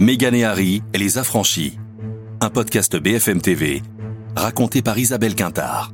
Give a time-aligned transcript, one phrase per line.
[0.00, 1.76] Mégane et Harry et les affranchis.
[2.40, 3.82] Un podcast BFM TV
[4.36, 5.92] raconté par Isabelle Quintard.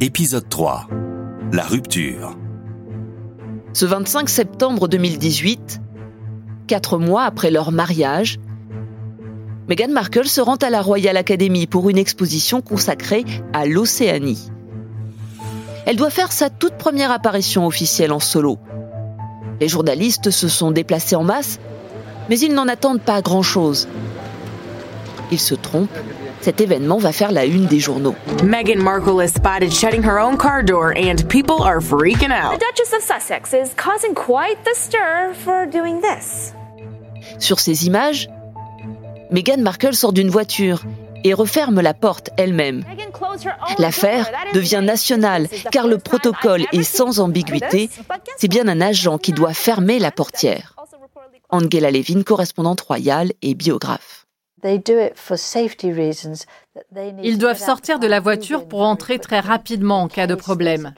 [0.00, 0.88] Épisode 3.
[1.52, 2.38] La rupture.
[3.74, 5.82] Ce 25 septembre 2018,
[6.66, 8.38] quatre mois après leur mariage,
[9.68, 14.50] Meghan Markle se rend à la Royal Academy pour une exposition consacrée à l'Océanie.
[15.84, 18.58] Elle doit faire sa toute première apparition officielle en solo.
[19.60, 21.60] Les journalistes se sont déplacés en masse,
[22.28, 23.88] mais ils n'en attendent pas grand-chose.
[25.30, 25.90] Ils se trompent.
[26.40, 28.14] Cet événement va faire la une des journaux.
[28.44, 32.58] Meghan Markle is spotted shutting her own car door and people are freaking out.
[32.58, 36.52] The Duchess of Sussex is causing quite the stir for doing this.
[37.38, 38.28] Sur ces images,
[39.30, 40.82] Meghan Markle sort d'une voiture
[41.24, 42.84] et referme la porte elle-même.
[43.78, 47.90] L'affaire devient nationale car le protocole est sans ambiguïté.
[48.36, 50.77] C'est bien un agent qui doit fermer la portière.
[51.50, 54.26] Angela Levin, correspondante royale et biographe.
[57.22, 60.92] Ils doivent sortir de la voiture pour entrer très rapidement en cas de problème.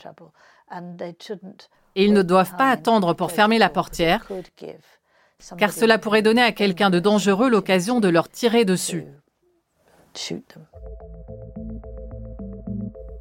[1.94, 4.26] Et ils ne doivent pas attendre pour fermer la portière,
[5.58, 9.04] car cela pourrait donner à quelqu'un de dangereux l'occasion de leur tirer dessus.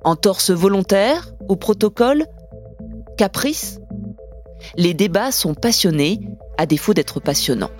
[0.03, 2.25] Entorse volontaire au protocole?
[3.17, 3.79] Caprice?
[4.77, 6.19] Les débats sont passionnés,
[6.57, 7.71] à défaut d'être passionnants.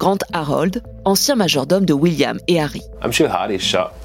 [0.00, 2.80] Grant Harold, ancien majordome de William et Harry.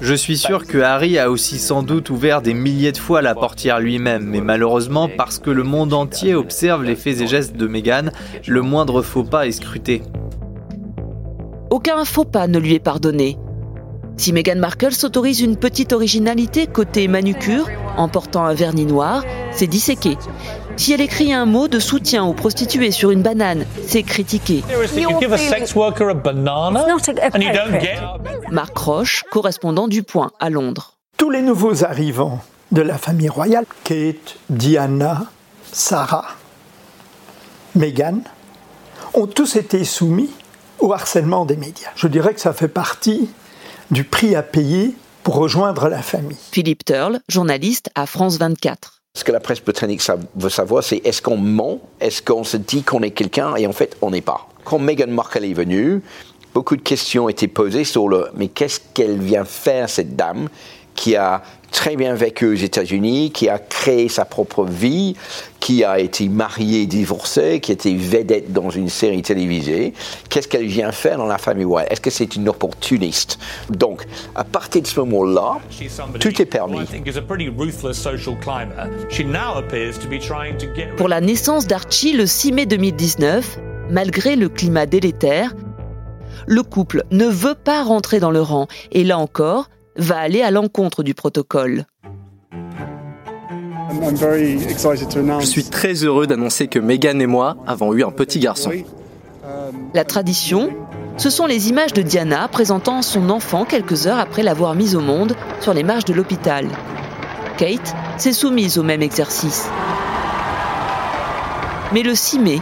[0.02, 3.34] Je suis sûr que Harry a aussi sans doute ouvert des milliers de fois la
[3.34, 7.66] portière lui-même, mais malheureusement, parce que le monde entier observe les faits et gestes de
[7.66, 8.10] Meghan,
[8.46, 10.02] le moindre faux pas est scruté.
[11.70, 13.38] Aucun faux pas ne lui est pardonné.
[14.18, 19.66] Si Meghan Markle s'autorise une petite originalité côté manucure, en portant un vernis noir, c'est
[19.66, 20.16] disséqué.
[20.76, 24.62] Si elle écrit un mot de soutien aux prostituées sur une banane, c'est critiqué.
[28.50, 30.94] Marc Roche, correspondant du Point à Londres.
[31.18, 32.40] Tous les nouveaux arrivants
[32.72, 35.24] de la famille royale, Kate, Diana,
[35.72, 36.28] Sarah,
[37.74, 38.20] Meghan,
[39.12, 40.30] ont tous été soumis
[40.78, 41.90] au harcèlement des médias.
[41.96, 43.28] Je dirais que ça fait partie
[43.90, 46.36] du prix à payer pour rejoindre la famille.
[46.52, 49.02] Philippe Turle, journaliste à France 24.
[49.14, 50.02] Ce que la presse britannique
[50.34, 53.56] veut savoir, c'est est-ce qu'on ment, est-ce qu'on se dit qu'on est quelqu'un?
[53.56, 54.48] Et en fait on n'est pas.
[54.64, 56.02] Quand Meghan Markle est venue,
[56.52, 60.48] beaucoup de questions étaient posées sur le mais qu'est-ce qu'elle vient faire cette dame
[60.94, 61.42] qui a
[61.76, 65.14] très bien vécu aux États-Unis, qui a créé sa propre vie,
[65.60, 69.92] qui a été mariée, divorcée, qui était vedette dans une série télévisée.
[70.30, 73.38] Qu'est-ce qu'elle vient faire dans la famille royale Est-ce que c'est une opportuniste?
[73.68, 75.58] Donc, à partir de ce moment-là,
[76.18, 76.78] tout est permis.
[80.96, 83.58] Pour la naissance d'Archie le 6 mai 2019,
[83.90, 85.52] malgré le climat délétère,
[86.46, 90.50] le couple ne veut pas rentrer dans le rang et là encore, va aller à
[90.50, 91.86] l'encontre du protocole.
[95.40, 98.72] Je suis très heureux d'annoncer que Meghan et moi avons eu un petit garçon.
[99.94, 100.70] La tradition,
[101.16, 105.00] ce sont les images de Diana présentant son enfant quelques heures après l'avoir mise au
[105.00, 106.68] monde sur les marches de l'hôpital.
[107.56, 109.68] Kate s'est soumise au même exercice.
[111.92, 112.60] Mais le 6 mai,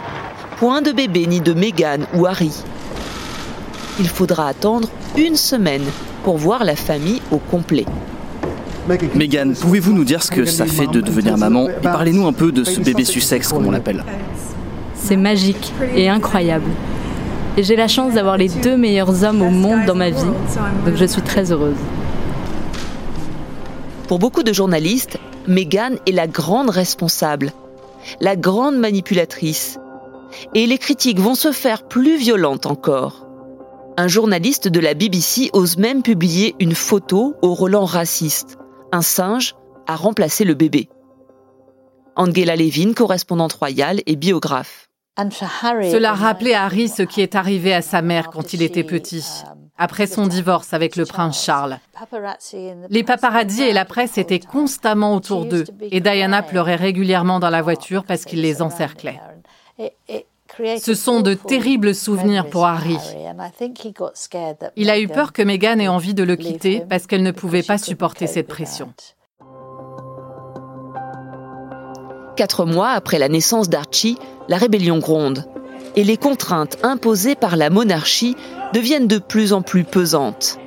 [0.57, 2.53] point de bébé ni de Meghan ou Harry.
[3.99, 5.83] Il faudra attendre une semaine
[6.23, 7.85] pour voir la famille au complet.
[9.15, 12.51] Megan, pouvez-vous nous dire ce que ça fait de devenir maman et parlez-nous un peu
[12.51, 14.03] de ce bébé Sussex comme on l'appelle
[14.95, 16.69] C'est magique et incroyable.
[17.57, 20.31] Et j'ai la chance d'avoir les deux meilleurs hommes au monde dans ma vie,
[20.85, 21.77] donc je suis très heureuse.
[24.09, 25.17] Pour beaucoup de journalistes,
[25.47, 27.53] Meghan est la grande responsable,
[28.19, 29.79] la grande manipulatrice.
[30.53, 33.24] Et les critiques vont se faire plus violentes encore.
[33.97, 38.57] Un journaliste de la BBC ose même publier une photo au relent raciste.
[38.91, 39.55] Un singe
[39.87, 40.89] a remplacé le bébé.
[42.17, 44.89] Angela Levin, correspondante royale et biographe.
[45.17, 49.23] Cela rappelait à Harry ce qui est arrivé à sa mère quand il était petit,
[49.77, 51.79] après son divorce avec le prince Charles.
[52.89, 57.61] Les paparazzi et la presse étaient constamment autour d'eux, et Diana pleurait régulièrement dans la
[57.61, 59.21] voiture parce qu'il les encerclait.
[60.79, 62.97] Ce sont de terribles souvenirs pour Harry.
[64.75, 67.63] Il a eu peur que Meghan ait envie de le quitter parce qu'elle ne pouvait
[67.63, 68.93] pas supporter cette pression.
[72.35, 74.17] Quatre mois après la naissance d'Archie,
[74.49, 75.45] la rébellion gronde
[75.95, 78.35] et les contraintes imposées par la monarchie
[78.73, 80.59] deviennent de plus en plus pesantes.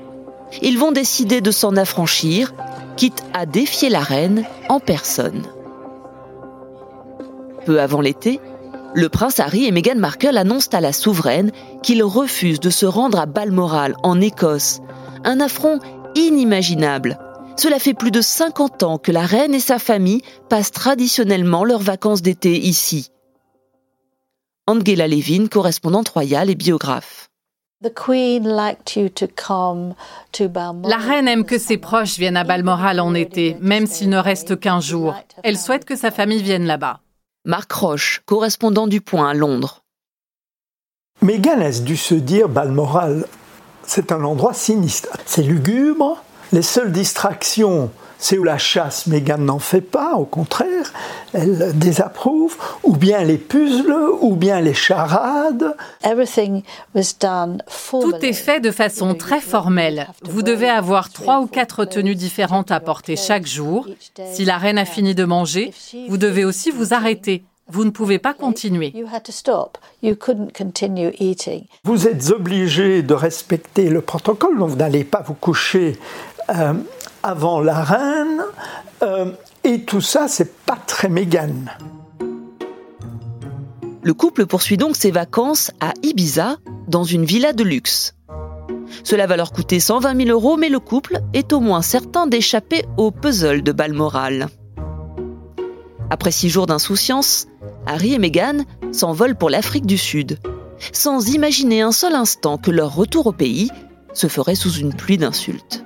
[0.62, 2.54] Ils vont décider de s'en affranchir,
[2.96, 5.42] quitte à défier la reine en personne.
[7.66, 8.40] Peu avant l'été,
[8.94, 11.52] Le prince Harry et Meghan Markle annoncent à la souveraine
[11.82, 14.80] qu'ils refusent de se rendre à Balmoral, en Écosse.
[15.24, 15.78] Un affront
[16.14, 17.18] inimaginable.
[17.56, 21.82] Cela fait plus de 50 ans que la reine et sa famille passent traditionnellement leurs
[21.82, 23.10] vacances d'été ici.
[24.66, 27.28] Angela Levin, correspondante royale et biographe.
[27.80, 27.90] La
[30.96, 34.80] reine aime que ses proches viennent à Balmoral en été, même s'il ne reste qu'un
[34.80, 35.14] jour.
[35.44, 37.00] Elle souhaite que sa famille vienne là-bas.
[37.44, 39.82] Marc Roche, correspondant du Point à Londres.
[41.22, 43.26] Meghan a dû se dire Balmoral,
[43.84, 45.16] c'est un endroit sinistre.
[45.24, 50.92] C'est lugubre, les seules distractions, c'est où la chasse, Meghan n'en fait pas, au contraire,
[51.32, 55.76] elle désapprouve, ou bien les puzzles, ou bien les charades.
[57.90, 60.08] Tout est fait de façon très formelle.
[60.22, 63.86] Vous devez avoir trois ou quatre tenues différentes à porter chaque jour.
[64.32, 65.72] Si la reine a fini de manger,
[66.08, 67.44] vous devez aussi vous arrêter.
[67.70, 68.94] Vous ne pouvez pas continuer.
[71.84, 75.98] Vous êtes obligé de respecter le protocole, donc vous n'allez pas vous coucher
[76.48, 76.72] euh,
[77.28, 78.42] avant la reine.
[79.02, 79.32] Euh,
[79.62, 81.70] et tout ça, c'est pas très mégane.
[84.02, 88.14] Le couple poursuit donc ses vacances à Ibiza, dans une villa de luxe.
[89.04, 92.86] Cela va leur coûter 120 000 euros, mais le couple est au moins certain d'échapper
[92.96, 94.48] au puzzle de Balmoral.
[96.08, 97.46] Après six jours d'insouciance,
[97.86, 100.38] Harry et Meghan s'envolent pour l'Afrique du Sud,
[100.92, 103.70] sans imaginer un seul instant que leur retour au pays
[104.14, 105.84] se ferait sous une pluie d'insultes.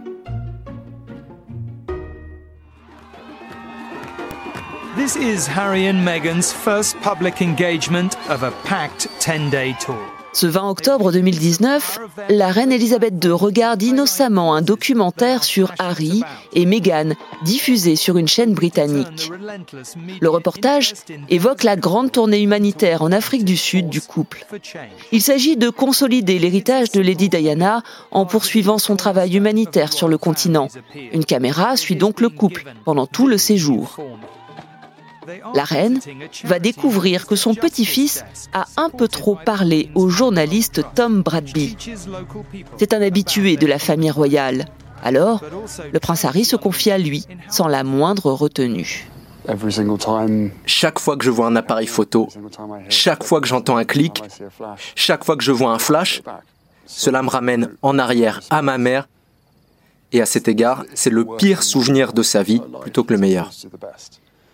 [5.02, 9.98] This is Harry and Meghan's first public engagement of a packed 10-day tour.
[10.32, 16.22] Ce 20 octobre 2019, la reine Elisabeth II regarde innocemment un documentaire sur Harry
[16.52, 17.14] et Meghan,
[17.44, 19.32] diffusé sur une chaîne britannique.
[20.20, 20.94] Le reportage
[21.28, 24.46] évoque la grande tournée humanitaire en Afrique du Sud du couple.
[25.10, 27.82] Il s'agit de consolider l'héritage de Lady Diana
[28.12, 30.68] en poursuivant son travail humanitaire sur le continent.
[31.12, 33.98] Une caméra suit donc le couple pendant tout le séjour.
[35.54, 36.00] La reine
[36.44, 41.76] va découvrir que son petit-fils a un peu trop parlé au journaliste Tom Bradby.
[42.78, 44.66] C'est un habitué de la famille royale.
[45.02, 45.42] Alors,
[45.92, 49.08] le prince Harry se confie à lui, sans la moindre retenue.
[50.66, 52.28] Chaque fois que je vois un appareil photo,
[52.88, 54.22] chaque fois que j'entends un clic,
[54.94, 56.22] chaque fois que je vois un flash,
[56.86, 59.08] cela me ramène en arrière à ma mère.
[60.12, 63.50] Et à cet égard, c'est le pire souvenir de sa vie plutôt que le meilleur.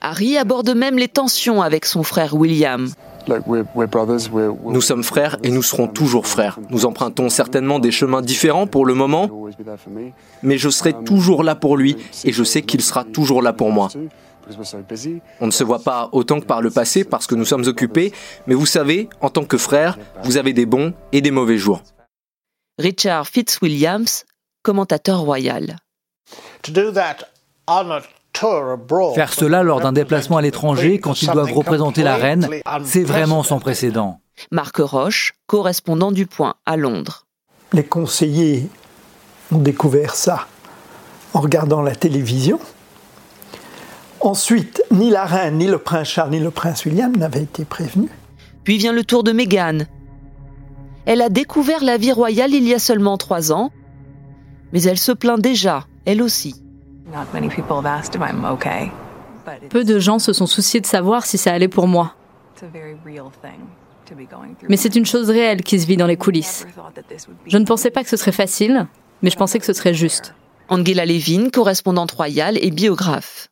[0.01, 2.89] Harry aborde même les tensions avec son frère William.
[4.65, 6.59] Nous sommes frères et nous serons toujours frères.
[6.71, 9.31] Nous empruntons certainement des chemins différents pour le moment,
[10.43, 13.71] mais je serai toujours là pour lui et je sais qu'il sera toujours là pour
[13.71, 13.89] moi.
[15.41, 18.13] On ne se voit pas autant que par le passé parce que nous sommes occupés,
[18.47, 21.83] mais vous savez, en tant que frère, vous avez des bons et des mauvais jours.
[22.79, 24.07] Richard Fitzwilliams,
[24.63, 25.77] commentateur royal.
[29.15, 32.49] Faire cela lors d'un déplacement à l'étranger quand ils doivent représenter la reine,
[32.85, 34.21] c'est vraiment sans précédent.
[34.53, 37.27] Marc Roche, correspondant du Point à Londres.
[37.73, 38.69] Les conseillers
[39.53, 40.47] ont découvert ça
[41.35, 42.61] en regardant la télévision.
[44.21, 48.11] Ensuite, ni la reine, ni le prince Charles, ni le prince William n'avaient été prévenus.
[48.65, 49.81] Puis vient le tour de Meghan.
[51.07, 53.71] Elle a découvert la vie royale il y a seulement trois ans,
[54.73, 56.63] mais elle se plaint déjà, elle aussi.
[59.71, 62.15] Peu de gens se sont souciés de savoir si ça allait pour moi.
[64.69, 66.67] Mais c'est une chose réelle qui se vit dans les coulisses.
[67.47, 68.87] Je ne pensais pas que ce serait facile,
[69.23, 70.35] mais je pensais que ce serait juste.
[70.69, 73.49] Angela Levin, correspondante royale et biographe.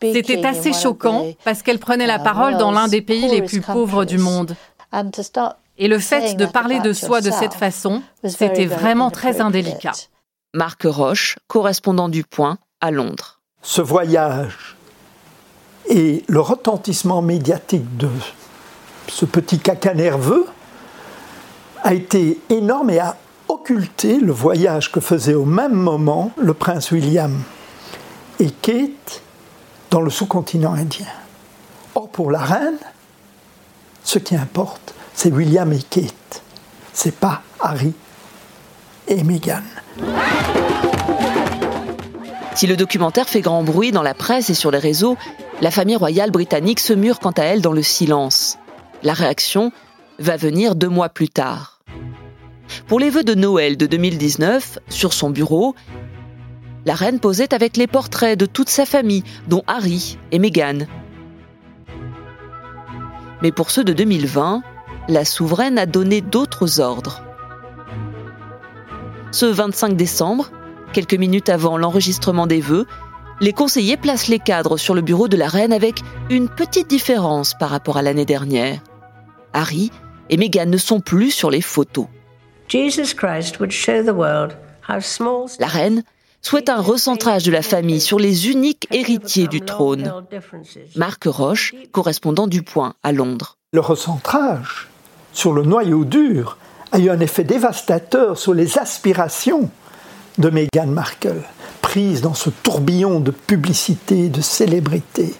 [0.00, 4.04] C'était assez choquant parce qu'elle prenait la parole dans l'un des pays les plus pauvres
[4.04, 4.54] du monde.
[5.78, 9.92] Et le fait de parler de soi de cette façon, c'était vraiment très indélicat.
[10.52, 13.40] Marc Roche, correspondant du Point à Londres.
[13.62, 14.76] Ce voyage
[15.88, 18.08] et le retentissement médiatique de
[19.08, 20.46] ce petit caca nerveux
[21.82, 23.16] a été énorme et a
[23.48, 27.40] occulté le voyage que faisait au même moment le prince William
[28.40, 29.22] et Kate
[29.90, 31.06] dans le sous-continent indien.
[31.94, 32.78] Or, pour la reine,
[34.02, 36.44] ce qui importe, c'est William et Kate.
[36.92, 37.92] C'est pas Harry
[39.08, 39.64] et Meghan.
[42.54, 45.16] Si le documentaire fait grand bruit dans la presse et sur les réseaux,
[45.60, 48.58] la famille royale britannique se mure quant à elle dans le silence.
[49.02, 49.72] La réaction
[50.20, 51.80] va venir deux mois plus tard.
[52.86, 55.74] Pour les vœux de Noël de 2019, sur son bureau,
[56.86, 60.86] la reine posait avec les portraits de toute sa famille, dont Harry et Meghan.
[63.42, 64.62] Mais pour ceux de 2020,
[65.08, 67.22] la souveraine a donné d'autres ordres.
[69.32, 70.50] Ce 25 décembre,
[70.92, 72.86] quelques minutes avant l'enregistrement des vœux,
[73.40, 77.54] les conseillers placent les cadres sur le bureau de la reine avec une petite différence
[77.58, 78.80] par rapport à l'année dernière.
[79.52, 79.90] Harry
[80.28, 82.06] et Meghan ne sont plus sur les photos.
[85.58, 86.02] La reine
[86.42, 90.12] souhaite un recentrage de la famille sur les uniques héritiers du trône.
[90.96, 93.56] Marc Roche, correspondant du Point à Londres.
[93.72, 94.88] Le recentrage
[95.38, 96.58] sur le noyau dur
[96.90, 99.70] a eu un effet dévastateur sur les aspirations
[100.36, 101.44] de Meghan Markle,
[101.80, 105.32] prise dans ce tourbillon de publicité, de célébrité.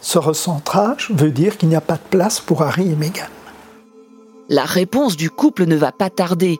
[0.00, 3.28] Ce recentrage veut dire qu'il n'y a pas de place pour Harry et Meghan.
[4.48, 6.58] La réponse du couple ne va pas tarder.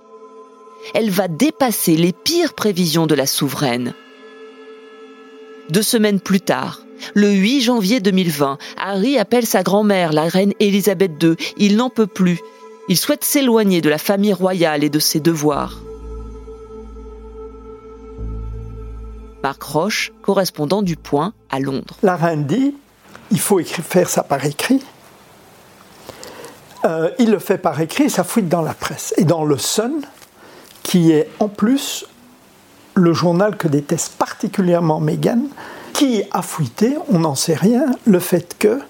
[0.92, 3.94] Elle va dépasser les pires prévisions de la souveraine.
[5.70, 6.82] Deux semaines plus tard,
[7.14, 11.36] le 8 janvier 2020, Harry appelle sa grand-mère, la reine Elisabeth II.
[11.56, 12.40] Il n'en peut plus.
[12.88, 15.78] Il souhaite s'éloigner de la famille royale et de ses devoirs.
[19.42, 21.96] Marc Roche, correspondant du Point à Londres.
[22.02, 22.74] La reine dit
[23.32, 24.82] il faut faire ça par écrit.
[26.84, 29.14] Euh, il le fait par écrit, ça fuite dans la presse.
[29.16, 30.02] Et dans le Sun,
[30.82, 32.04] qui est en plus
[32.94, 35.44] le journal que déteste particulièrement Meghan,
[36.02, 38.80] qui a fuité, on n'en sait rien, le fait que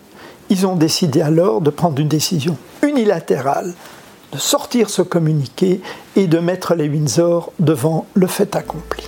[0.48, 3.74] ils ont décidé alors de prendre une décision unilatérale,
[4.32, 5.82] de sortir ce communiqué
[6.16, 9.04] et de mettre les Windsor devant le fait accompli.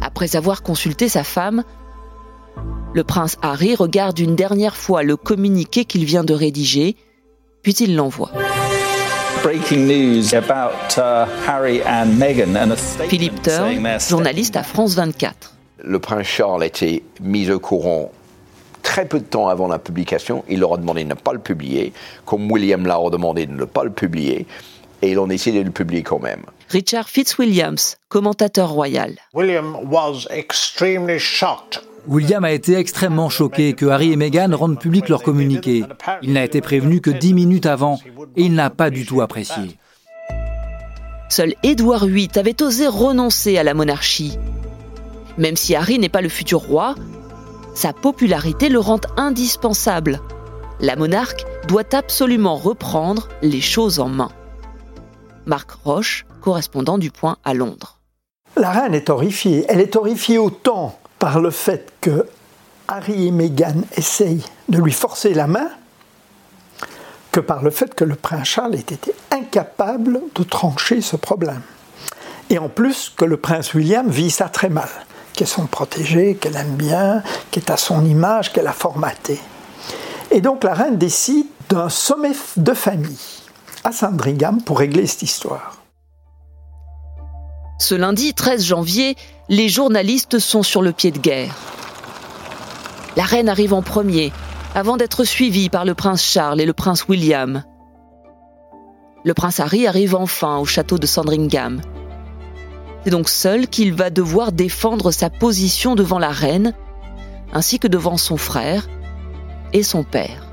[0.00, 1.64] Après avoir consulté sa femme,
[2.94, 6.94] le prince Harry regarde une dernière fois le communiqué qu'il vient de rédiger,
[7.62, 8.30] puis il l'envoie.
[13.08, 15.53] Philippe Turl, journaliste à France 24.
[15.86, 18.10] Le prince Charles a été mis au courant
[18.82, 20.44] très peu de temps avant la publication.
[20.48, 21.92] Il leur a demandé de ne pas le publier,
[22.24, 24.46] comme William l'a demandé de ne pas le publier,
[25.02, 26.42] et ils ont décidé de le publier quand même.
[26.70, 27.76] Richard Fitzwilliams,
[28.08, 29.16] commentateur royal.
[29.34, 29.76] William
[32.06, 35.84] William a été extrêmement choqué que Harry et Meghan rendent public leur communiqué.
[36.22, 37.98] Il n'a été prévenu que dix minutes avant
[38.36, 39.78] et il n'a pas du tout apprécié.
[41.30, 44.38] Seul Édouard VIII avait osé renoncer à la monarchie.
[45.38, 46.94] Même si Harry n'est pas le futur roi,
[47.74, 50.20] sa popularité le rend indispensable.
[50.80, 54.30] La monarque doit absolument reprendre les choses en main.
[55.46, 57.98] Marc Roche, correspondant du Point à Londres.
[58.56, 59.64] La reine est horrifiée.
[59.68, 62.26] Elle est horrifiée autant par le fait que
[62.86, 65.68] Harry et Meghan essayent de lui forcer la main
[67.32, 71.62] que par le fait que le prince Charles ait été incapable de trancher ce problème.
[72.50, 74.88] Et en plus que le prince William vit ça très mal,
[75.34, 79.38] qu'elle son protégé, qu'elle aime bien, qui est à son image, qu'elle a formaté.
[80.30, 83.18] Et donc la reine décide d'un sommet de famille
[83.84, 85.76] à Sandringham pour régler cette histoire.
[87.78, 89.16] Ce lundi 13 janvier,
[89.48, 91.54] les journalistes sont sur le pied de guerre.
[93.16, 94.32] La reine arrive en premier,
[94.74, 97.62] avant d'être suivie par le prince Charles et le prince William.
[99.24, 101.80] Le prince Harry arrive enfin au château de Sandringham.
[103.04, 106.72] C'est donc seul qu'il va devoir défendre sa position devant la reine,
[107.52, 108.88] ainsi que devant son frère
[109.74, 110.46] et son père.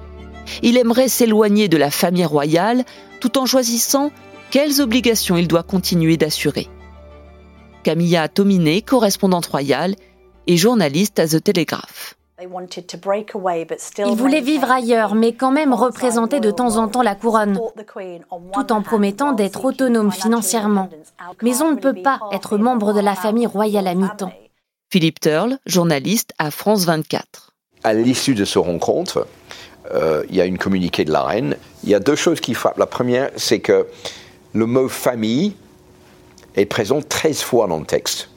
[0.62, 2.84] Il aimerait s'éloigner de la famille royale
[3.22, 4.12] tout en choisissant
[4.50, 6.68] quelles obligations il doit continuer d'assurer.
[7.84, 9.96] Camilla Tominé, correspondante royale
[10.46, 12.16] et journaliste à The Telegraph.
[13.98, 17.60] Ils voulaient vivre ailleurs, mais quand même représenter de temps en temps la couronne,
[18.54, 20.90] tout en promettant d'être autonomes financièrement.
[21.42, 24.34] Mais on ne peut pas être membre de la famille royale à mi-temps.
[24.90, 27.54] Philippe Turle, journaliste à France 24.
[27.84, 29.26] À l'issue de ce rencontre,
[29.94, 31.56] euh, il y a une communiqué de la reine.
[31.84, 32.78] Il y a deux choses qui frappent.
[32.78, 33.88] La première, c'est que
[34.54, 35.56] le mot famille
[36.56, 38.31] est présent 13 fois dans le texte.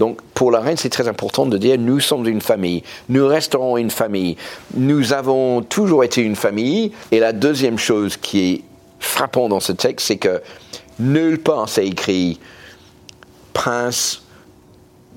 [0.00, 3.76] Donc pour la reine, c'est très important de dire nous sommes une famille, nous resterons
[3.76, 4.36] une famille,
[4.74, 6.92] nous avons toujours été une famille.
[7.12, 8.62] Et la deuxième chose qui est
[8.98, 10.42] frappante dans ce texte, c'est que
[10.98, 12.40] nulle part c'est écrit
[13.52, 14.22] prince,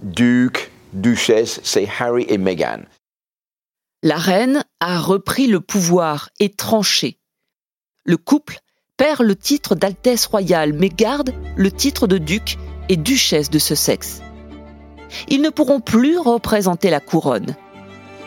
[0.04, 2.82] duc, duchesse, c'est Harry et Meghan.
[4.04, 7.18] La reine a repris le pouvoir et tranché.
[8.06, 8.60] Le couple
[8.96, 12.58] perd le titre d'Altesse royale mais garde le titre de duc
[12.90, 14.22] et duchesse de ce sexe.
[15.30, 17.56] Ils ne pourront plus représenter la couronne.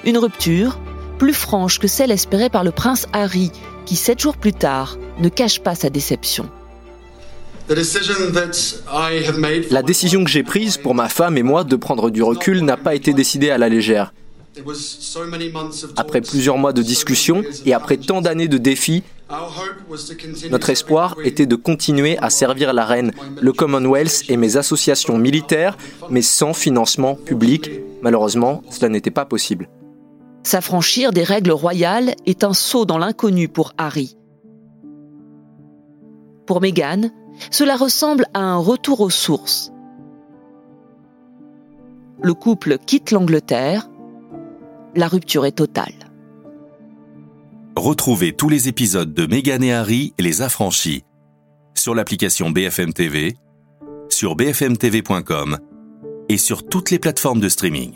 [0.05, 0.79] Une rupture
[1.19, 3.53] plus franche que celle espérée par le prince Harry,
[3.85, 6.49] qui sept jours plus tard ne cache pas sa déception.
[9.71, 12.77] La décision que j'ai prise pour ma femme et moi de prendre du recul n'a
[12.77, 14.13] pas été décidée à la légère.
[15.97, 19.03] Après plusieurs mois de discussions et après tant d'années de défis,
[20.51, 25.77] notre espoir était de continuer à servir la reine, le Commonwealth et mes associations militaires,
[26.11, 27.71] mais sans financement public.
[28.03, 29.69] Malheureusement, cela n'était pas possible.
[30.43, 34.17] S'affranchir des règles royales est un saut dans l'inconnu pour Harry.
[36.47, 37.11] Pour Meghan,
[37.51, 39.71] cela ressemble à un retour aux sources.
[42.23, 43.90] Le couple quitte l'Angleterre,
[44.95, 45.95] la rupture est totale.
[47.77, 51.05] Retrouvez tous les épisodes de Meghan et Harry les affranchis
[51.75, 53.37] sur l'application BFM TV,
[54.09, 55.59] sur bfmtv.com
[56.29, 57.95] et sur toutes les plateformes de streaming.